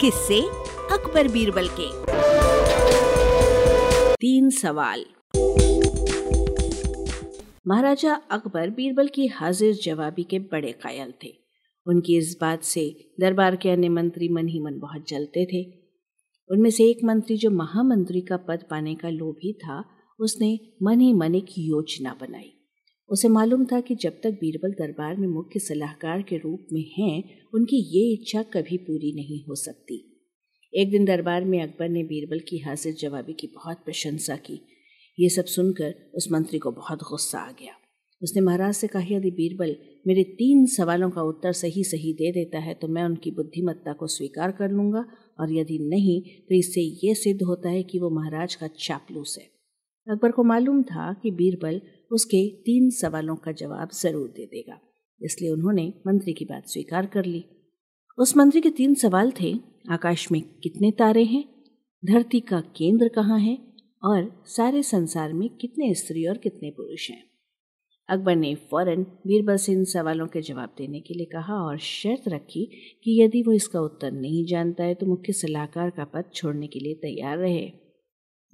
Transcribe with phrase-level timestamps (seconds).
[0.00, 0.40] किससे
[0.92, 1.88] अकबर बीरबल के।
[4.14, 5.04] तीन सवाल।
[7.68, 11.28] महाराजा अकबर बीरबल की हाजिर जवाबी के बड़े कायल थे।
[11.86, 15.72] उनकी इस बात से दरबार के अन्य मंत्री मन ही मन बहुत जलते थे।
[16.50, 19.84] उनमें से एक मंत्री जो महामंत्री का पद पाने का लोभी था,
[20.20, 22.51] उसने मन ही मन एक योजना बनाई।
[23.10, 27.22] उसे मालूम था कि जब तक बीरबल दरबार में मुख्य सलाहकार के रूप में हैं,
[27.54, 29.98] उनकी ये इच्छा कभी पूरी नहीं हो सकती।
[30.72, 34.60] एक दिन दरबार में अकबर ने बीरबल की हाजिर जवाबी की बहुत प्रशंसा की।
[35.18, 37.74] ये सब सुनकर उस मंत्री को बहुत गुस्सा आ गया।
[38.22, 39.76] उसने महाराज से कहा, यदि बीरबल
[40.06, 44.06] मेरे तीन सवालों का उत्तर सही सही दे देता है तो मैं उनकी बुद्धिमत्ता को
[44.08, 45.04] स्वीकार कर लूँगा,
[45.40, 49.50] और यदि नहीं तो इससे ये सिद्ध होता है कि वो महाराज का चापलूस है।
[50.06, 51.80] अकबर को मालूम था कि बीरबल
[52.12, 54.78] उसके तीन सवालों का जवाब ज़रूर दे देगा।
[55.20, 57.44] इसलिए उन्होंने मंत्री की बात स्वीकार कर ली।
[58.18, 59.52] उस मंत्री के तीन सवाल थे,
[59.90, 61.44] आकाश में कितने तारे हैं,
[62.02, 63.56] धरती का केंद्र कहाँ है,
[64.02, 67.22] और सारे संसार में कितने स्त्री और कितने पुरुष हैं।
[68.08, 72.28] अकबर ने फ़ौरन बीरबल से इन सवालों के जवाब देने के लिए कहा और शर्त
[72.28, 72.64] रखी
[73.04, 76.80] कि यदि वो इसका उत्तर नहीं जानता है तो मुख्य सलाहकार का पद छोड़ने के
[76.80, 77.64] लिए तैयार रहे।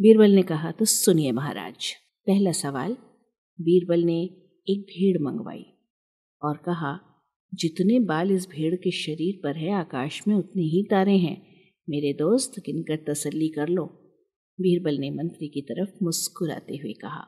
[0.00, 1.92] बीरबल ने कहा तो सुनिए महाराज,
[2.26, 2.96] पहला सवाल
[3.60, 4.22] बीरबल ने
[4.68, 5.64] एक भेड़ मंगवाई
[6.42, 7.00] और कहा,
[7.54, 11.46] जितने बाल इस भेड़ के शरीर पर है, आकाश में उतने ही तारे हैं।
[11.90, 13.84] मेरे दोस्त गिनकर तसल्ली कर लो।
[14.60, 17.24] बीरबल ने मंत्री की तरफ़ मुस्कुराते हुए कहा।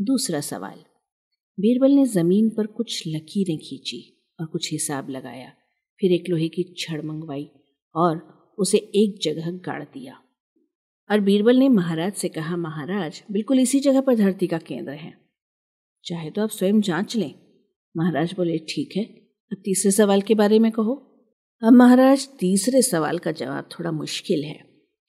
[0.00, 0.78] दूसरा सवाल,
[1.60, 5.52] बीरबल ने ज़मीन पर कुछ लकीरें खींची और कुछ हिसाब लगाया,
[6.00, 7.50] फिर एक लोहे की छड़ मंगवाई
[7.94, 10.22] और उसे एक जगह गाड़ दिया।
[11.10, 15.27] और बीरबल ने महाराज से कहा, महाराज, बिल्कुल इसी जगह पर धरती का केंद्र है।
[16.04, 17.32] चाहे तो आप स्वयं जाँच लें।
[17.94, 19.04] महाराज बोले, ठीक है,
[19.52, 20.94] अब तीसरे सवाल के बारे में कहो।
[21.62, 24.58] अब महाराज, तीसरे सवाल का जवाब थोड़ा मुश्किल है,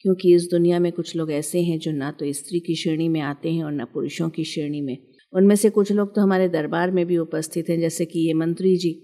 [0.05, 3.19] क्योंकि इस दुनिया में कुछ लोग ऐसे हैं जो ना तो स्त्री की श्रेणी में
[3.23, 4.97] आते हैं और न पुरुषों की श्रेणी में।
[5.33, 8.75] उनमें से कुछ लोग तो हमारे दरबार में भी उपस्थित हैं, जैसे कि ये मंत्री
[8.77, 8.95] जी।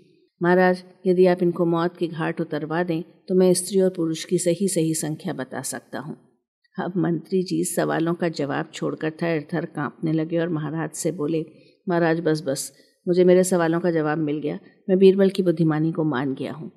[0.42, 4.38] महाराज, यदि आप इनको मौत के घाट उतरवा दें तो मैं स्त्री और पुरुष की
[4.38, 6.16] सही सही संख्या बता सकता हूँ।
[6.76, 11.42] अब मंत्री जी सवालों का जवाब छोड़कर थर थर कांपने लगे और महाराज से बोले
[11.90, 12.74] महाराज, बस बस।
[13.08, 14.60] मुझे मेरे सवालों का जवाब मिल गया।
[14.90, 16.72] मैं बीरबल की बुद्धिमानी को मान गया हूँ।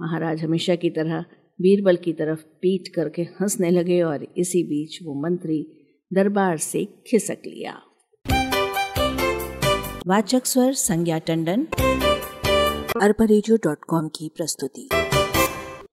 [0.00, 1.24] महाराज हमेशा की तरह
[1.60, 5.66] बीरबल की तरफ़ पीट करके हंसने लगे और इसी बीच वो मंत्री
[6.12, 7.82] दरबार से खिसक लिया।
[10.06, 11.66] वाचक स्वर संज्ञा टंडन
[13.02, 14.88] अरबा की प्रस्तुति।